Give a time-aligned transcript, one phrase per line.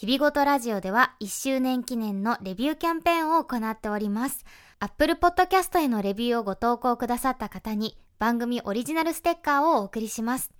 [0.00, 4.46] 日々ごとラジオでは1周年記念のレビューキャンペーンを行っております。
[4.78, 10.52] Apple Podcast へのレビューをご投稿くださった方に番組オリジナルステッカーをお送りします。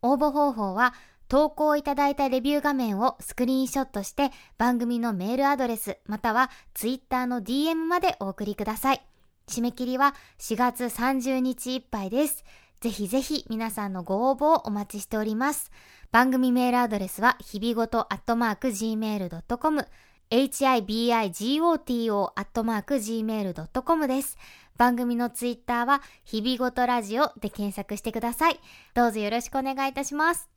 [0.00, 0.94] 応募方法は
[1.26, 9.02] 投稿いただいたレビュー画面をスクリーンショットして番組のメールアドレスまたは Twitter の DM までお送りください。
[9.48, 12.44] 締め切りは4月30日いっぱいです。
[12.80, 15.72] ぜひぜひ皆さんのご応募をお待ちしております。
[16.14, 19.84] 番組メールアドレスは日々ごとアットマーク gmail.com
[20.30, 24.38] hibigoto アットマーク gmail.com です。
[24.76, 28.60] 番組のツイッターは日々ごとラジオで検索してください。
[28.94, 30.53] どうぞよろしくお願いいたします。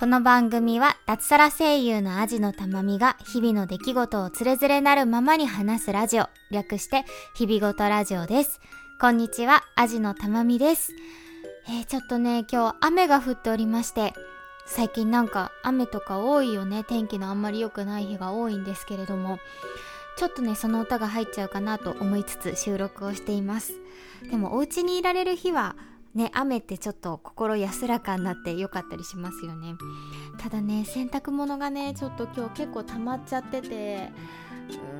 [0.00, 7.04] この番組は脱サラ声優のアジのたまみが日々の出来事をつれづれなるままに話すラジオ、略して
[7.34, 8.62] 日々ごとラジオです。
[8.98, 10.94] こんにちは、アジのたまみです。
[11.68, 14.14] えー、ちょっとね、今日雨が降っておりまして、
[14.64, 16.82] 最近なんか雨とか多いよね。
[16.82, 19.38] 天気のあんまり良くない日が多いんですけれども、
[20.16, 23.74] ちょっとね、その歌が入っちゃうかなと思いつつ収録をしています。
[24.30, 25.76] でもお家にいられる日は
[26.14, 29.74] ね、雨ってちょっと心安らかになってよかったりしますよね。
[30.38, 34.10] ただね、洗濯物がね、ちょっと今日結構溜まっちゃってて、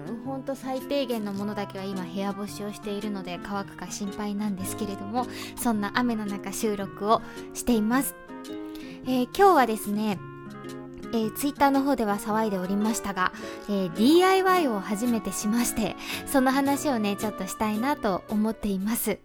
[0.09, 7.23] うん、ほんと最低限のものだけは今部屋干しをしているので乾くか心配なんですけれども、そんな雨の中収録を
[7.55, 8.15] しています。
[9.07, 10.19] えー、今日はですね、
[11.13, 13.33] えー、ツイッターの方では騒いでおりましたが、
[13.69, 19.19] えー、DIY を初めてしまして、その話をね、ちょっとしたいなと思っています。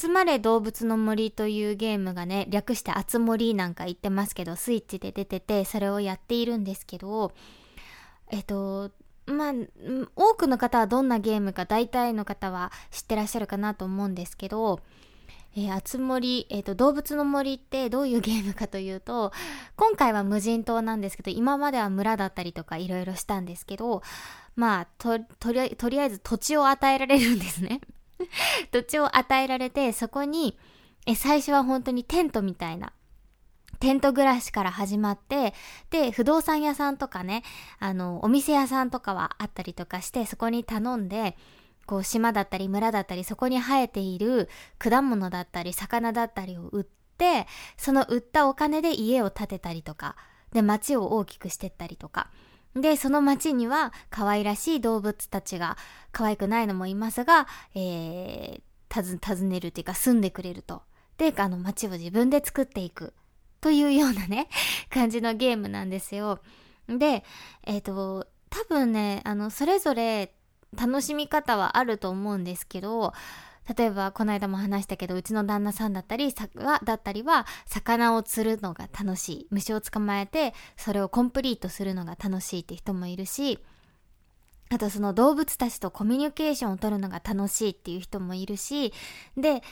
[0.00, 7.32] 集まれ動物の森というゲームがね、略してあつ森なんか言ってますけど、スイッチで出てて、それをやっているんですけど、
[8.30, 8.92] えっと、
[9.26, 9.52] まあ、
[10.14, 14.78] 多くの方はどんなゲームか大体の方は知ってらっしゃるかなと思うんですけど、
[15.56, 19.32] えー、あつ森、えっ、ー、と、動物の森ってどういうゲームかというと、
[19.74, 24.02] 今回は無人島なんですけど、今までは村だったりとかいろいろしたんですけど、
[24.54, 27.80] まあ、と、とりとりあえず土地を与えられるんですね。
[28.72, 30.58] 土地を与えられて、そこに、
[31.06, 32.92] え、最初は本当にテントみたいな、
[33.80, 35.54] テント暮らしから始まって、
[35.90, 37.42] で、不動産屋さんとかね、
[37.78, 41.36] あの、お店屋さんとかはあったりとかして、そこに頼んで、
[41.86, 47.46] こう、島だったり村だったり、そこに生えている果物だったり、魚だったりを売って、
[47.76, 50.16] その売ったお金で家を建てたりとか、
[50.52, 52.30] で、街を大きくしてったりとか、
[52.80, 55.76] で、その街には可愛らしい動物たちが、
[56.12, 60.82] 可愛くないのもいますが、えー、訪ねるっていうか住んでくれると。
[61.16, 63.12] で、あの街を自分で作っていく。
[63.60, 64.48] というようなね、
[64.90, 66.40] 感じのゲームなんですよ。
[66.88, 67.24] で、
[67.64, 70.32] えっ、ー、と、多分ね、あの、それぞれ
[70.76, 73.12] 楽しみ方はあると思うんですけど、
[73.76, 79.46] 例えば、この間も話したけど、うちの旦那さんだったり、は、だったりは、魚を釣るのが楽しい。
[79.50, 83.58] 虫を捕まえて、それをコンプリートするのが楽しいって人もいるし、
[84.70, 88.92] あとその動物たちとコミュニケーションを取るのが楽しいっていう人もいるし、
[89.36, 89.62] で、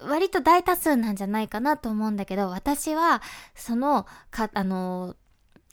[0.00, 3.20] 割と大多数なんじゃないかなと思うんだけど、私は、
[3.54, 5.16] その、か、あの、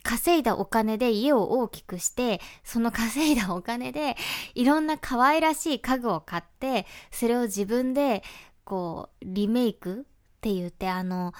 [0.05, 4.15] 稼いだお金で家を大きくして、その稼いだお金で
[4.53, 8.23] いろんな可愛らしい家具を買って、それを自分で
[8.63, 10.03] こうリメイクっ
[10.41, 11.33] て言ってあの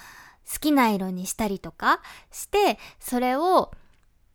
[0.52, 3.70] 好きな色にしたりとかして、それを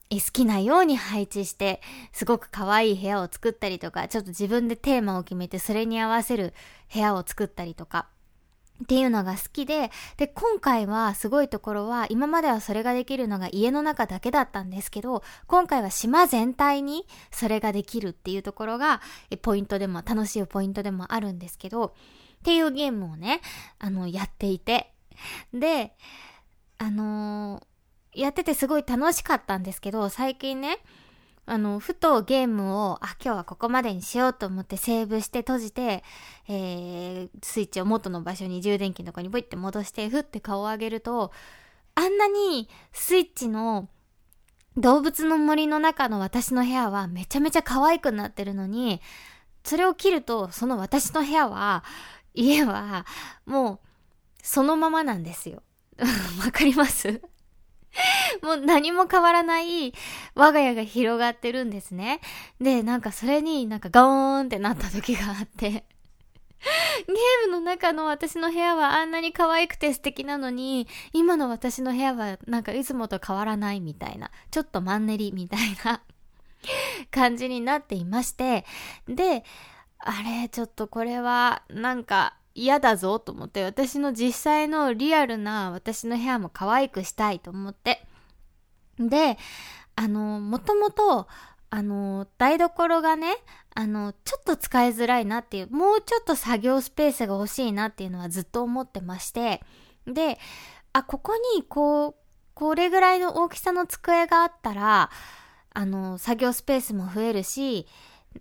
[0.10, 1.82] 好きなように配置して、
[2.14, 6.54] すごく可愛い部屋を作ったりとか、ちょっと自分でテーマを決めてそれに合わせる
[6.94, 8.08] 部屋を作ったりとか。
[8.82, 19.02] っていうのが好きで、で、今回はすごいところは、今まではそれができるのが家の中だけだったんですけど、今回は島全体にそれができるっていうところが、
[19.42, 21.92] ポイントでも、楽しいポイントでもあるんですけど、っ
[22.44, 23.42] ていうゲームをね、
[23.78, 24.92] あの、やっていて。
[25.54, 25.96] で、
[26.80, 30.80] あのー、やっててすごい楽しかったんですけど、最近ね、
[31.52, 36.02] あの、ふとゲームを、あ、今日はここまでにしようと思ってセーブして閉じて、
[36.48, 41.34] えー、スイッチを元の場所に充電器のとこにポイって戻して、ふって顔を上げると、
[41.96, 43.90] あんなにスイッチの
[44.78, 49.02] 動物の森の中の私の部屋はめちゃめちゃ可愛くなってるのに、
[49.66, 51.84] それを切ると、その私の部屋は、
[52.34, 53.06] 家は、
[53.46, 53.80] もう、
[54.42, 55.64] そのままなんですよ。
[56.46, 57.22] わかります？
[58.42, 59.94] もう何も変わらない
[60.36, 62.22] 我が家が広がってるんですね。
[62.60, 65.86] で、なんかそれになんかガーンってなった時があって
[67.08, 76.02] ゲームの中の私の部屋はあんなに可愛くて素敵なのに、今の私の部屋はなんかいつもと変わらないみたいな、ちょっとマンネリみたいな
[77.12, 78.66] 感じになっていまして、
[79.08, 79.44] で、
[79.98, 88.06] あれ、ちょっとこれはなんか嫌だぞと思って、私の実際のリアルな私の部屋も可愛くしたいと思って。
[89.00, 89.38] で、
[89.96, 91.28] あの、もともと、
[91.70, 93.36] あの、台所がね、
[93.74, 99.64] あの、ちょっと使いづらいなっていう、もうちょっと作業スペースが欲しいなっていうのはずっと思ってまして、
[100.06, 100.38] で、
[100.94, 102.16] あ、ここにこう、
[102.54, 105.10] これぐらいの大きさの机があったら、
[105.74, 107.88] あの、作業スペースも増えるし、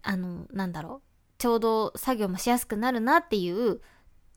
[0.02, 1.08] あの、なんだろう、
[1.38, 3.80] ちょうど作業もしやすくなるなっていう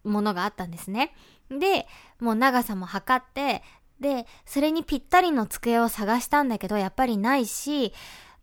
[0.04, 1.14] ものがあったんですね。
[1.50, 1.88] で、
[2.20, 3.64] もう長さも測って、
[4.00, 7.94] で、それにぴったりの机を探したんだけど、やっぱりないし、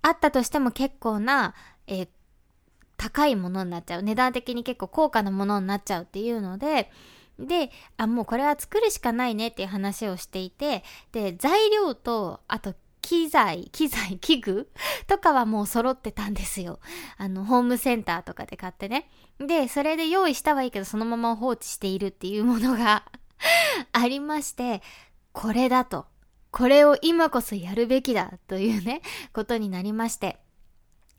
[0.02, 1.54] あったとしても結構な、
[1.86, 2.08] えー、
[2.96, 4.02] 高いものになっちゃう。
[4.02, 6.90] 値段的に結構高価なものになっちゃうっていうので、
[7.38, 14.70] で、あ、もうこれは作るしかないねっていう話をしていて、で、材料と、あと機材、機材、器具
[15.06, 16.81] とかはもう揃ってたんですよ。
[17.17, 19.11] あの、ホームセンターとかで買ってね。
[19.38, 23.05] で、それで用意したはいいけど、そのまま放置しているっていうものが
[23.93, 24.82] ありまして、
[25.32, 26.06] これだと。
[26.50, 30.38] これを今こそやるべきだというね、ことになりまして。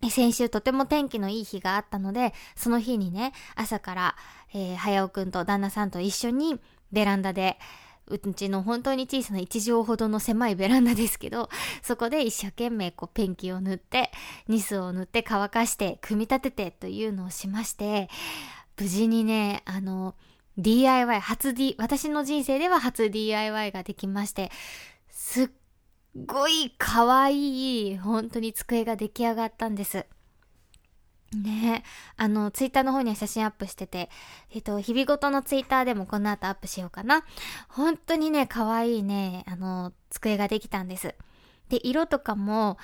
[0.10, 4.16] 先週とても天気のいい日があったので、その日にね、朝から、
[4.54, 6.60] えー、早尾くんと旦那さんと一緒に
[6.92, 7.60] ベランダで、
[8.08, 11.50] うちの本当に小さな1畳ほどの狭いベランダですけど、
[11.82, 14.12] そこで一生懸命こうペンキを塗って、
[14.48, 18.10] ニスを塗って乾かして、組み立ててというのをしまして、
[18.78, 20.16] 無事にね、あの、
[20.58, 24.52] DIY、初 D、私の人生では初 DIY ができまして、
[25.10, 25.50] すっ
[26.26, 30.06] ごい可愛い、本当に机が出来上がったんです。
[31.38, 31.84] ね
[32.18, 34.10] あの、ツイッターの方には写真アップしてて、
[34.54, 37.24] えっと、日々ごとのツイッターでもこの後アップしようかな。
[37.70, 41.16] 本当にね、可愛いね、あの、机ができたんです。
[41.70, 42.78] で、色とかも、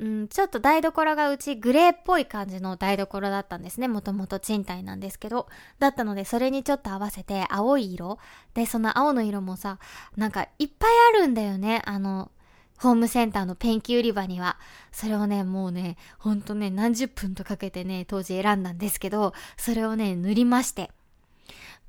[0.00, 3.88] うん、ちょっと台所がうちグレーっぽい感じの台所だったんですね。
[3.88, 5.48] もともと賃貸なんですけど。
[5.80, 8.18] だったので、それにちょっと合わせて青い色。
[8.54, 9.78] で、その青の色もさ、
[10.16, 11.82] なんかいっぱいあるんだよね。
[11.84, 12.30] あの、
[12.80, 14.58] ホームセンターのペンキ売り場には。
[14.92, 20.90] それをね、もうね、ほんとね、何十分とかけてね、当時選んだんですけど、それをね、塗りまして。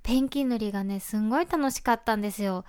[0.04, 2.66] ペンキ塗りがね、すんごい楽しかったんですよ。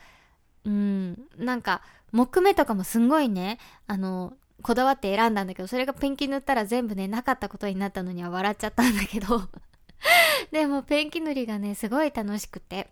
[0.64, 1.82] うん、なんか、
[2.12, 9.48] 木目とかもすんごいね、あの、こだわって選んだんだけど、それがペンキ塗ったら全部ね、なかったことになったのには笑っちゃったんだけど
[10.52, 12.90] でもペンキ塗りがね、すごい楽しくて。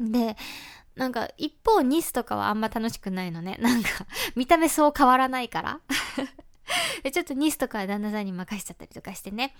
[0.00, 0.36] で、
[0.96, 3.58] なんか一方ニスとかはあんま楽しくないのね。
[3.62, 3.88] なんか
[4.36, 5.80] 見た目そう変わらないから、
[7.10, 9.54] ちょっとニスとかは旦那さんに任しちゃったりとかしてね。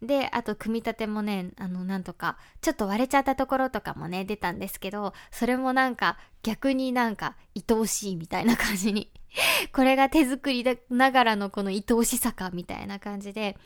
[0.00, 9.12] で、あと組み立てもね、あの、なんとか、ちょっと割れちゃったところとかもね、出たんですけど、それもなんか逆になんか愛おしいみたいな感じに
[9.72, 13.56] これが手作りながらのこの愛おしさかみたいな感じで、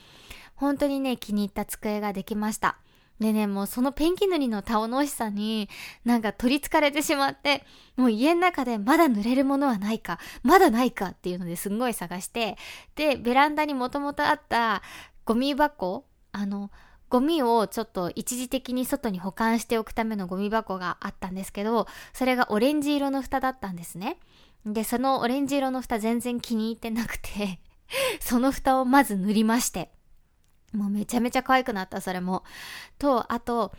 [0.54, 2.78] 本当にね、気に入った机ができました。
[3.20, 5.68] でね、もうそのペンキ塗りの楽しさに
[6.04, 7.64] なんか取り憑かれてしまって、
[7.96, 12.56] もう家の中でまだ塗れるものはないか、まだないかっていうのですんごい探して、
[12.94, 14.82] で、ベランダにもともとあった
[15.24, 16.70] ゴミ箱、あの、
[17.08, 24.18] ゴミをちょっと一時的に外に保管しておくためのゴミ箱があったんですけど、それがオレンジ色の蓋だったんですね。
[24.66, 27.60] で、そのオレンジ色の蓋全然気に入ってなくて
[28.20, 29.90] その蓋をまず塗りまして。
[30.76, 32.44] もうめちゃめちゃ可愛くなった、それも。
[32.98, 33.72] と、あと、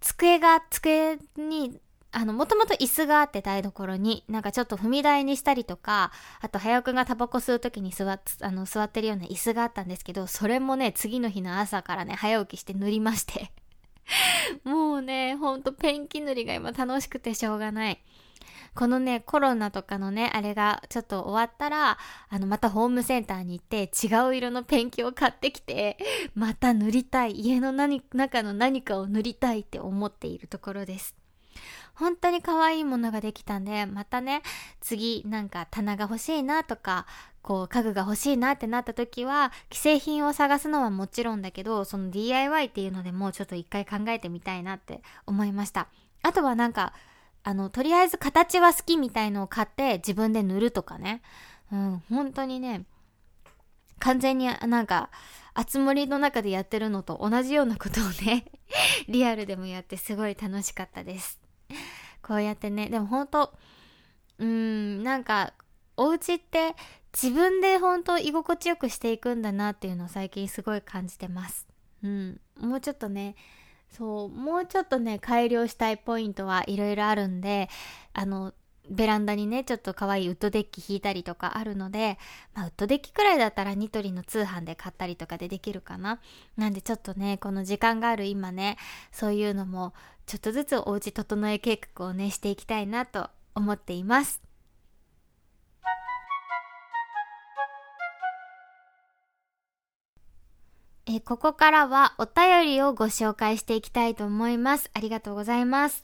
[0.00, 1.80] 机が、机に、
[2.12, 13.50] あの、もともと椅子があって台所に、なんかちょっと踏み台にしたりとか、あと、早くんがタバコ吸う時に座っ、あの、座ってるような椅子があったんですけど、それもね、次の日の朝からね、早起きして塗りまして
[14.64, 18.00] もうね、ほんとペンキ塗りが今楽しくてしょうがない。
[18.74, 21.96] このね、コロナとかのね、あれがちょっと終わったら、
[22.28, 25.96] あの、またホームセンターに行って、違う色のペンキを買ってきて、
[26.34, 27.38] また塗りたい。
[27.40, 31.14] 家の何、中の何かを塗りたいって思っているところです。
[31.94, 34.42] 本当に可愛いものができたんで、またね、
[34.80, 37.06] 次なんか棚が欲しいなとか、
[37.42, 45.86] こう家具が欲しいなってなった時は、既製品を探すのはもちろんだけど、その DIY っていうのでもちょっと一回考えてみたいなって思いました。
[46.22, 46.92] あとはなんか、
[47.44, 51.22] あの、とりあえず形は好きみたいのを買って自分で塗るとかね。
[51.70, 52.86] うん、本当にね、
[53.98, 55.10] 完全になんか、
[55.52, 58.44] あつ森の中でやってるのと同じようなことをね
[59.08, 61.38] リアルでもやってすごい楽しかったです。
[62.22, 63.54] こうやってね、でも本当
[64.38, 65.52] うーん、なんか、
[65.96, 66.74] お家って
[67.12, 71.68] 自分で本当居心地よくしていくんだなっていうのを最近すごい感じてます。
[72.02, 72.40] うん。
[72.58, 73.36] もうちょっとね、
[73.96, 77.68] そう、もうちょっとね、改良したいポイントはいろいろあるんで、
[78.12, 78.52] あの、
[78.90, 82.18] ベランダにね、ちょっと可愛いウッドデッキ引いたりとかあるので、
[82.54, 86.20] まあ、ウッドデッキくらいだったらニトリの通販で買ったりとかでできるかな。
[86.56, 88.76] なんでちょっとね、この時間がある今ね、
[89.12, 89.94] そういうのも、
[90.26, 94.53] ちょっとずつお家整え計画をね、していきたいなと思っています。
[101.06, 104.90] えここからはお便りをご紹介していきたいと思います。
[104.94, 106.02] ありがとうございます。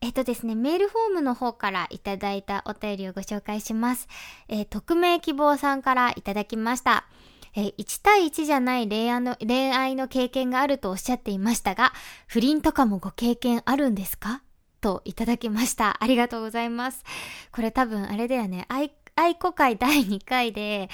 [0.00, 4.08] えっとですね、メールフォームの方からいただいたお便りをご紹介します。
[4.48, 7.06] えー、匿名希望さんからいただきました。
[7.54, 11.92] えー、1対1じゃない恋愛の恋愛の経験があるとおっしゃっていましたが、
[12.26, 14.42] 不倫とかもご経験あるんですか？
[14.80, 16.02] といただきました。
[16.02, 17.04] ありがとうございます。
[17.52, 20.90] これ多分あれだよね、愛、愛子会第2回で、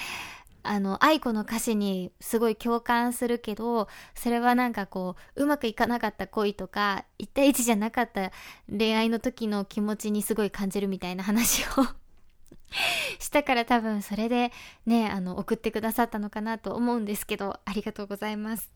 [0.63, 8.31] あの、愛子の歌詞にすごい共感するけど、それはなんかこう、うまくいかなかった恋とか、一対一じゃなかった
[8.69, 11.87] 恋愛の時の気持ちにすごい感じるみたいな話を
[13.19, 14.51] したから多分それで
[14.85, 18.69] ね、あの、送ってくださったのかなと思うんですけど、ありがとうございます。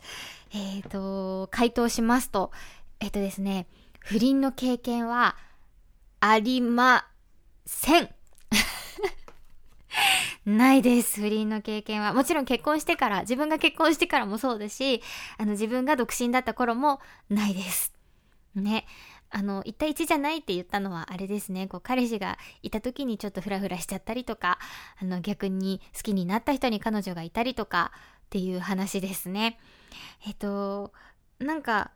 [0.54, 2.52] えっ、ー、と、回答しますと、
[3.00, 3.68] えっ、ー、とですね、
[4.00, 5.36] 不倫の経験は
[6.20, 7.08] ありま
[7.66, 8.10] せん。
[10.46, 12.14] ないです、不倫の経験は。
[12.14, 15.02] もちろん結婚してから、自分が結婚してからもそうですし、
[15.38, 17.94] あの、自分が独身だった頃もないです。
[18.56, 18.86] ね。
[19.30, 21.68] あの、1対1じゃないって言ったのはあれですね。
[21.68, 24.60] こう、彼氏がいた時にちょっとフラフラしちゃったりとか、
[25.02, 27.92] あの、逆に好きになった人に彼女がいたりとか
[28.26, 29.60] っていう話ですね。
[30.28, 30.94] えっと、
[31.40, 31.92] なんか、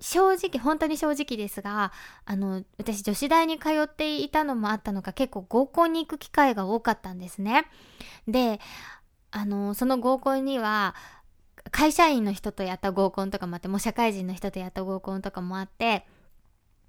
[0.00, 1.92] 正直、本当に正直ですが、
[2.24, 7.66] あの、私女子大に通っていたのもあったのか結構合コンに行く機会が多かったんですね。
[8.26, 8.60] で、
[9.30, 10.94] あの、その合コンには、
[11.70, 16.06] 会社員の人とやった合コンとかもあって、もう社会人の人とやった合コンとかもあって、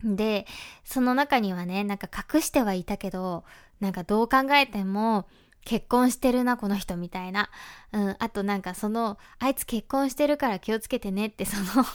[0.04, 0.48] で、
[0.84, 3.44] その中にはね、なんか隠してはいたけど、
[3.80, 5.28] なんかどう考えても、
[5.64, 7.50] 結婚してるな、この人みたいな。
[7.92, 11.86] うん、あとなんかその、あいつ結婚してるから気をつけてねって、その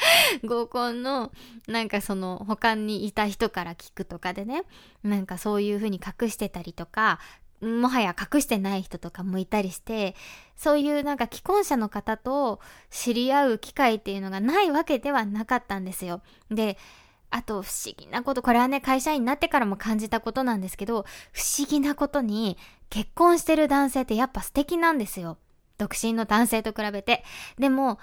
[0.44, 1.32] 合コンの、
[1.66, 4.62] なんかその、他にいた人から聞くとかでね、
[5.02, 7.18] なんかそういう風に隠してたりとか、
[7.60, 10.14] もはや隠してない人とかもいたりして、
[10.56, 16.22] そういうなんか既婚者の方と知り合う機会っていうのがないわけではなかったんですよ。
[16.50, 16.78] で、
[17.30, 22.56] あと不思議なこと、これはね、会社員になってからも感じたことなんですけど、不思議なことに、
[22.90, 25.36] 結婚してる男性ってやっぱ素敵なんですよ。
[25.76, 27.24] 独身の男性と比べて。
[27.58, 27.98] でも、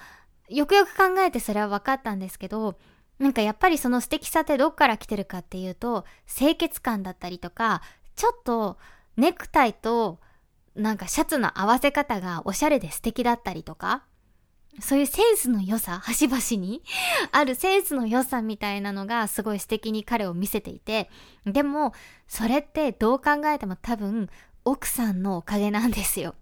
[0.50, 2.78] よくよく考えてそれは分かったんですけど、
[3.20, 7.82] なんかやっぱりその素敵さってどっから来てるかっていうと、清潔感だったりとか、
[8.16, 8.78] ちょっと
[9.18, 10.20] ネクタイと
[10.75, 14.04] なんかシャツの合わせ方がおしゃれで素敵だったりとか、
[14.82, 16.82] そういうセンスの良さ、端々に
[17.32, 21.10] あるセンスの良さみたいなのがすごい素敵に彼を見せていて、
[21.46, 21.94] でも、
[22.28, 24.30] それってどう考えても多分
[24.66, 26.36] 奥さんのおかげなんですよ。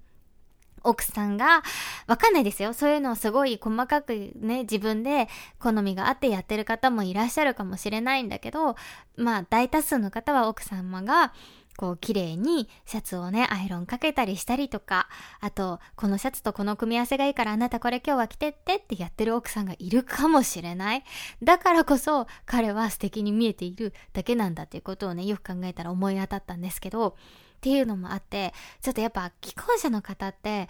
[0.83, 1.63] 奥さんが、
[2.07, 2.73] わかんないですよ。
[2.73, 5.27] そういうのをすごい細かくね、自分で
[5.59, 8.75] 好みがあってやってる方もいらっしゃるかもしれないんだけど、
[9.15, 11.33] まあ大多数の方は奥様が、
[11.75, 15.07] こう綺麗にシャツをね、アイロンかけたりしたりとか、
[15.39, 21.03] あと、このシャツとこの組み合わせがいいからあなたこれ今日は着てってってやってる奥さんがいるかもしれない。
[21.41, 27.15] だからこそ彼は素敵に見えているだけなんだっていうことをね、よく考えたら思い当たったんですけど、
[27.63, 30.67] っていうのもあって、ちょっとやっぱ既婚者の方って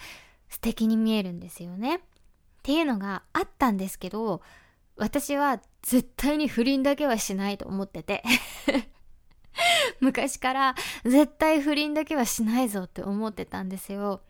[0.47, 1.95] 素敵に見えるんですよね。
[1.95, 2.00] っ
[2.62, 4.43] ていうのがあったんですけど、
[4.95, 8.23] 私は絶対に不倫だけはしないと思ってて
[10.01, 14.21] 昔から絶対不倫だけはしないぞって思ってたんですよ。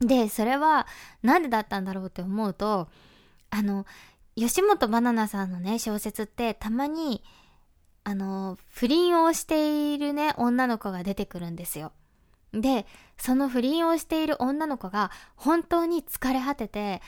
[0.00, 0.86] で、それは
[1.22, 2.90] なんでだったんだろうって思うと、
[3.48, 3.86] あの、
[4.36, 7.24] 吉本ばななさんのね、小説ってたまに
[8.08, 11.90] あの、不倫をしているね、女の子が出てくるんですよ。
[12.52, 12.86] で、
[13.18, 17.02] その不倫をしている女の子が本当に疲れ果てて、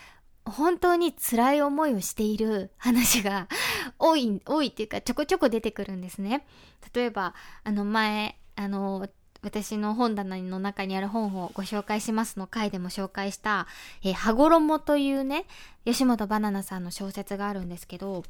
[0.44, 3.46] 本当に辛い思いをしている話が
[4.00, 6.44] 多い、多いっていうかちょこちょこ出てくるんですね。
[6.92, 9.08] 例えば、あの前、あの、
[9.40, 13.68] 私の本棚の中にある本をご紹介しますの回でも紹介した、
[14.02, 15.44] えー、羽衣というね、
[15.84, 18.24] 吉本ばななさんの小説があるんですけど、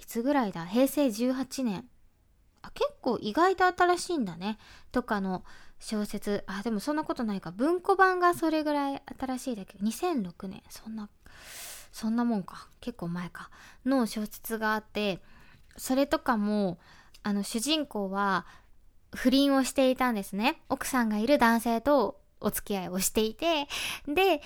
[0.00, 0.64] いつぐらいだ？
[0.64, 1.86] 平成18年
[2.74, 4.58] 結構意外と新しいんだね。
[4.92, 5.44] とかの
[5.78, 6.44] 小説。
[6.46, 7.50] あでもそんなことないか。
[7.50, 9.78] 文庫版がそれぐらい新しいだけ。
[9.78, 10.62] ど2006年。
[10.68, 11.08] そんな
[11.92, 12.68] そんなもんか。
[12.80, 13.50] 結構前か。
[13.84, 15.20] の小説があって
[15.76, 16.78] それとかも
[17.22, 18.46] あの主人公は
[19.14, 20.62] 不倫をしていたんですね。
[20.68, 23.66] 奥さんがいる男性とお付き合いをしていて
[24.06, 24.40] で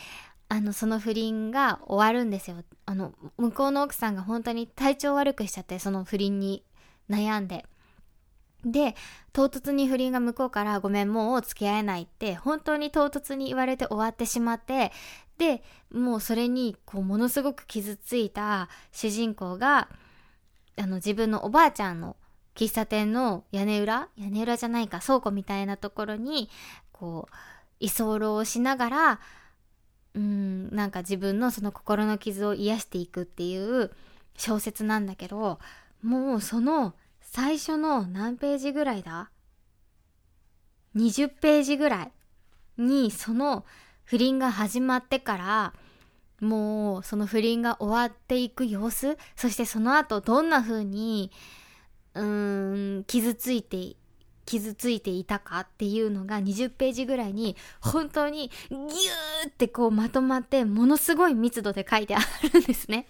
[0.53, 2.59] あの、その不倫が終わるんですよ。
[2.85, 6.63] あの、向こうの奥さんが本当に体調悪くしちゃって、その不倫に
[7.09, 7.65] 悩んで。
[8.65, 8.95] で、
[9.33, 14.93] 唐突に不倫が向こうからごめんもう付き合えないって本当に唐突に言われて終わってしまって
[15.39, 19.89] で、もうそれにこうものすごく傷ついた主人公が
[20.77, 22.17] あの自分のおばあちゃんの
[22.55, 26.51] 喫茶店の屋根裏屋根裏じゃないか倉庫みたいなところに
[26.93, 27.35] こう
[27.81, 29.21] 居候をしながら
[30.15, 33.91] うんなんか自分のその心の傷を癒していくっていう
[34.37, 35.59] 小説なんだけど
[36.03, 36.95] もうその
[37.35, 39.31] 最初の何ページぐらいだ
[40.95, 42.13] ?20 ページぐらい
[42.77, 43.65] にその
[44.05, 45.73] 不倫が始まってから
[46.47, 51.33] もうその不倫が終わっていく様子そしてその後どんな風に
[52.13, 53.97] うーん傷ついて
[54.45, 62.19] 傷ついていたかっていうのが20ページぐらいに本当にギューってこうまとまってものすごい密度で書いてあ
[62.53, 63.07] るんですね。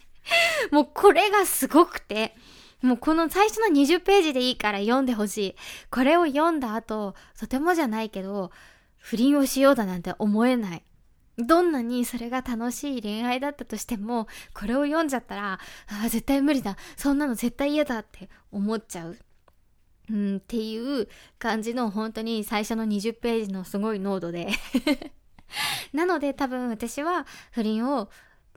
[0.70, 2.36] もうこれがすごくて
[2.82, 5.56] もうこの最初の20ページでいいから読んでほしい。
[5.90, 8.50] これを読んだ後、とてもじゃないけど、
[8.98, 10.82] 不倫をしようだなんて思えない。
[11.38, 15.58] どんなにそれが楽しい恋愛だったとしても、これを読んじゃったら、あ
[16.04, 16.76] あ、絶対無理だ。
[16.96, 19.16] そんなの絶対嫌だって思っちゃう。
[20.10, 21.08] うん、っていう
[21.38, 24.48] 感じの本当に最初の20ページのすごい濃度で
[25.94, 28.10] なので多分私は不倫を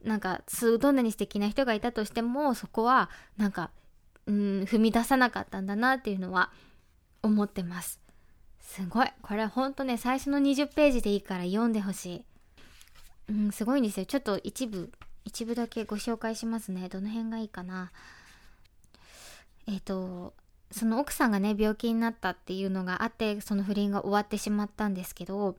[0.04, 0.42] なんか
[0.80, 3.70] どんなに素敵な人がいたとしてもそこはなんか
[4.26, 6.50] うん、踏み出さなかったんだなっていうのは
[7.22, 8.00] 思ってます。
[8.60, 9.08] すごい。
[9.22, 12.24] これほんとね、最初の20ページでいいから読んでほしい。
[13.28, 14.06] うん、すごいんですよ。
[14.06, 14.90] ちょっと一部、
[15.24, 16.88] 一部だけご紹介しますね。
[16.88, 17.92] どの辺がいいかな。
[19.66, 20.34] えっ、ー、と、
[20.70, 25.56] その奥さんがね、病気になったっていうのがあって、その不倫が終わってしまったんですけど、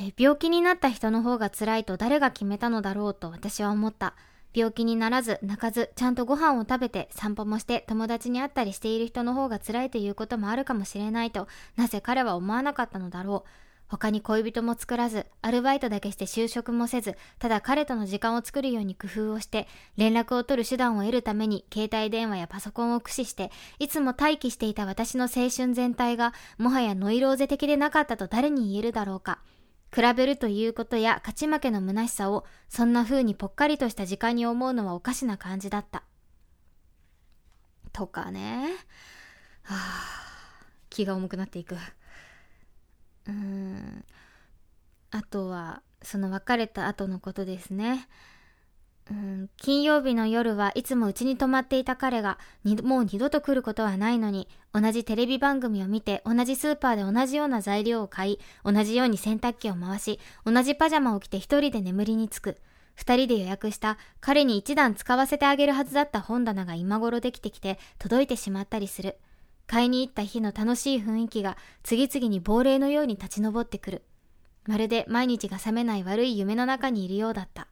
[0.00, 4.14] え病気になった人の方が辛いと誰が決めたのだろうと私は思った。
[4.54, 13.50] 病気にならず、泣かず、ちゃんとご飯を食べて、散歩もして友達に会ったりしている人の方が辛いということもあるかもしれないと、なぜ彼は思わなかったのだろう。
[13.88, 29.38] 他に恋人も作らず、アルバイトだけして就職もせず、ただ彼との時間を作るように工夫をして、連絡を取る手段を得るために、携帯電話やパソコンを駆使して、いつも待機していた私の青春全体が、もはやノイローゼ的でなかったと誰に言えるだろうか。
[29.94, 36.02] 比べるということや勝ち負けの虚しさをそんな風にぽっかりとした時間に思うのはおかしな感じだった。
[37.92, 38.68] とかね。
[39.62, 41.74] はあ、気が重くなっていく。
[41.74, 44.04] うーん。
[45.10, 48.08] あとは、その別れた後のことですね。
[49.10, 52.38] うん、金曜日の夜はいつもうちに泊まっていた彼が
[52.82, 62.58] もう二度と来ることはないのに同じテレビ番組を見て同じスーパーで同じような材料を買い同じように洗濯機を回し同じパジャマを着て一人で眠りにつく。
[62.94, 69.18] 二人で予約した彼に一段使わせてあげるはずだった本棚が今頃できてきて届いてしまったりする。
[69.68, 74.02] 買いに行った日の楽しい雰囲気が次々に亡霊のように立ち上ってくる。
[74.66, 77.68] まるで毎日が覚めない悪い夢の中にいるようだった。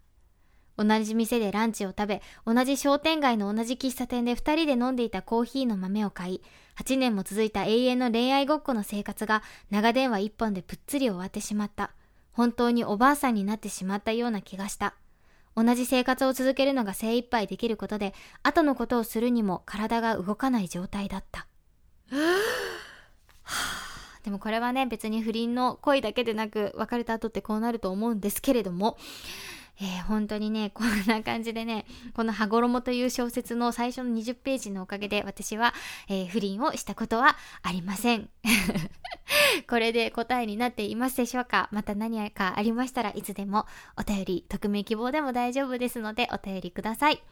[0.76, 6.42] 同じ店でランチを食べ、同じ商店街の同じ喫茶店で二人で飲んでいたコーヒーの豆を買い、
[6.76, 11.92] 8年も続いた永遠の恋愛ごっこの生活が長電話一本でぷっつり終わってしまった。
[12.32, 14.94] 本当におばあさんになってしまったような気がした。
[15.56, 18.12] 同じ生活を続けるのが精一杯できることで、
[18.42, 21.46] 後のことをするにも体が動かない状態だった。
[24.22, 28.98] でもこれはね、別に不倫の恋だけでなく、別れた後ってこうなると思うんですけれども、
[29.80, 31.84] えー、本当にね、 こんな感じでね、
[32.14, 35.74] この羽衣という小説の最初の20ページのおかげで私は、
[36.08, 38.28] えー、不倫をしたことはありません。
[39.68, 41.68] これで答えになっていますでしょうか？
[41.72, 47.22] また何かありましたらいつでもお便り、匿名希望でも大丈夫ですのでお便りください。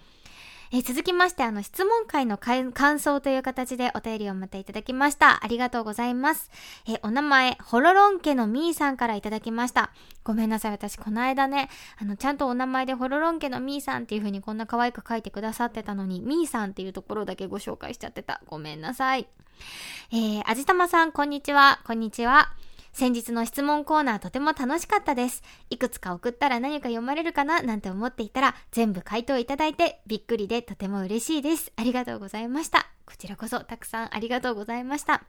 [0.73, 5.45] えー、続きまして、あの、質問会の感想という形でお便りをまたいただきました。
[5.45, 6.51] ありがとうございます。
[6.87, 9.91] えー、お名前、ホロロン家のみーさんからいただきました。
[10.23, 11.69] ごめんなさい、私、この間ね、
[12.01, 18.41] あの、ちゃんとお名前でホロロン家のみーさんっていう風にこんな可愛く書いてくださってたのに、みーさんっていうところだけご紹介しちゃってた。
[18.47, 19.27] ごめんなさい。
[20.13, 21.81] えー、あじたまさん、こんにちは。
[21.85, 22.53] こんにちは。
[22.95, 25.43] 先日の質問コーナーとても楽しかったです。
[25.69, 31.73] いくつか送ったら何か読まれるかななんて思っていたら全部回答いただいてびっくりでとても嬉しいです。
[31.75, 32.87] ありがとうございました。
[33.05, 35.25] こちらこそたくさんありがとうございました。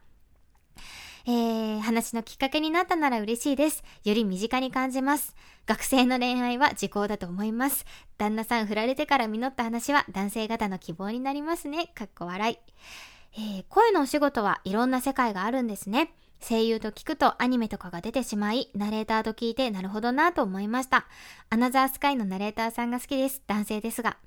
[1.26, 3.84] えー、話のきっかけになったなら嬉しいです。
[4.04, 5.36] より身近に感じます。
[5.66, 7.88] 学生の恋愛は時効だと思います。
[8.20, 11.88] 旦那さん振られてから実った話は男性方の希望になりますね。
[11.96, 12.58] かっこ笑い。
[13.38, 16.14] えー、声のお仕事はいろんな世界があるんですね。
[16.40, 21.08] 声優と聞くとアニメとかが出てしまい、ナレーターと聞いてなるほどなと思いました。
[21.50, 23.42] アナザースカイのナレーターさんが好きです。
[23.48, 24.18] 男性ですが。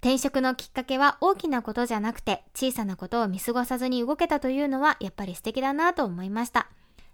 [0.00, 6.68] 転職のきっかけは大きなことじゃなくて、小さなことを見過ごさずに動けたというのはやっぱり素敵だなと思いました。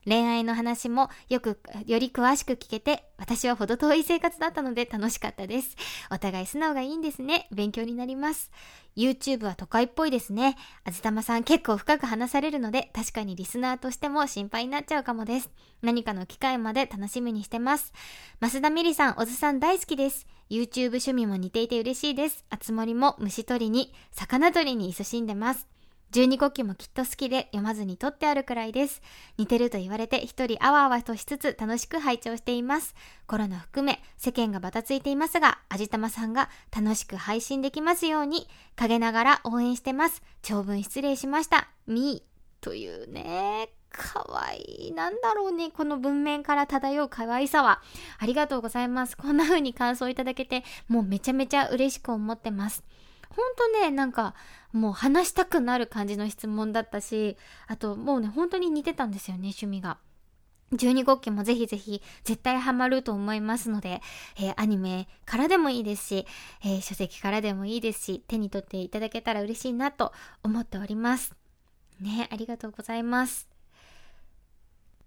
[0.07, 5.77] 恋愛の話もよく、より詳しく聞けて、私は程遠い生活だったので楽しかったです。
[6.11, 7.49] お互い素直がいいんですね。
[7.51, 8.53] 勉強になります。
[8.97, 10.57] YouTube は都会っぽいですね。
[10.85, 15.51] あじたまさん結構深く話されるので、確かにリスナーとしても心配になっちゃうかもです。
[15.83, 17.93] 何かの機会まで楽しみにしてます。
[18.41, 20.27] 増田美里さん、小津さん大好きです。
[20.49, 22.45] YouTube 趣味も似ていて嬉しいです。
[22.49, 25.67] あつ森も虫取りに、魚取りに勤しんでます。
[26.11, 29.03] 十二国旗もきっと好きで読まずに取ってあるくらいです。
[29.37, 32.95] 似てると言われて一人あわあわとしつつ楽しく拝聴しています。
[33.27, 40.23] コロナ含め世間がバタついていますが、あじたまさんが楽しく配信できますように、陰ながら応援してます。
[40.43, 41.69] 長文失礼しました。
[41.87, 44.93] みーというね、かわいい。
[44.93, 45.71] なんだろうね。
[45.71, 47.81] この文面から漂う可愛さは。
[48.19, 49.17] ありがとうございます。
[49.17, 52.85] こんな風に感想いただけて、もうめちゃめちゃ嬉しく思ってます。
[53.37, 54.35] ほんとね、なんか、
[54.73, 59.99] もう話したくなる感じの質問だったし、あともうね、本当に似てたんですよね、趣味が。
[60.73, 64.03] 十二国旗もぜひぜひ絶対ハマると思いますので、
[64.37, 66.27] えー、アニメからでもいいですし、
[66.65, 71.35] えー、書籍からでもいいですし、手に取っていただけたら嬉しいなと思っております。
[72.01, 73.49] ね、ありがとうございます。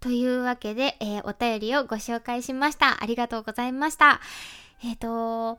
[0.00, 3.02] というわけで、えー、お便りをご紹介しました。
[3.02, 4.20] ありがとうございました。
[4.82, 5.58] えっ、と、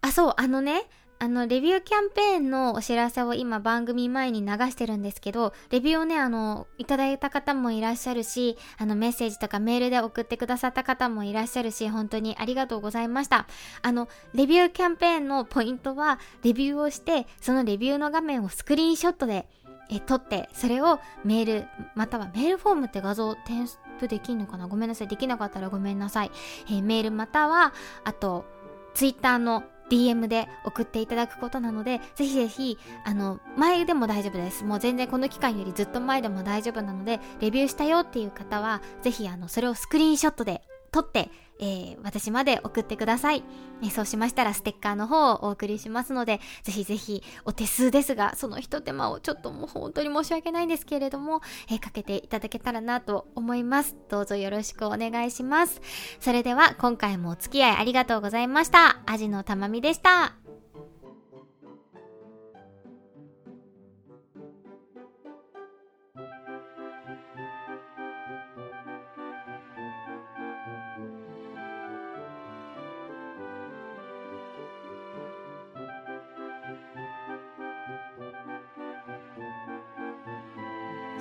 [0.00, 0.84] あ、そう、あのね、
[1.22, 13.46] あの、レビューキャンペーンのお知らせを今番組前に流してるんですけど、レビューをね、あの、いただいた方もいらっしゃるし、あの、メッセージとかメールで送ってくださった方もいらっしゃるし、本当にありがとうございました。
[13.82, 19.48] あの、レビューキャンペーンのポイントは、レビューをして、そのレビューの画面をスクリーンショットで、
[19.90, 24.66] え、撮って、それをメール、またはメールフォームって画像添付できんのかな？
[24.66, 25.06] ごめんなさい。
[25.06, 26.32] できなかったらごめんなさい。
[26.66, 28.44] えー、メールまたは、あと、
[28.94, 34.64] ツイッターの DM で送っていただくことなので、ぜひぜひ、あの、前でも大丈夫です。
[34.64, 41.30] もう全然この期間よりずっと前でも大丈夫なので、レビューしたよっていう方は、ぜひ、あの、それをスクリーンショットで撮って、
[41.62, 43.44] えー、私まで送ってください、
[43.82, 53.96] えー、そうしましたらステッカーの方をお送りしますので、ぜひぜひお手数ですが、その一手間をちょっともう本当に申し訳ないんですけれども、えー、かけていただけたらなと思います。
[54.10, 55.80] どうぞよろしくお願いします。
[56.20, 59.00] それでは今回もお付き合いありがとうございました。
[59.06, 60.41] アジのたまみでした。